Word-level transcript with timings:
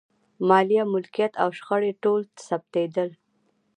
مالیه، 0.47 0.83
ملکیت 0.93 1.33
او 1.43 1.49
شخړې 1.57 1.91
ټول 2.03 2.21
ثبتېدل. 2.47 3.09